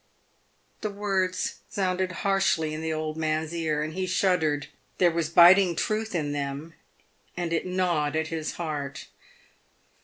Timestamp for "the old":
2.81-3.17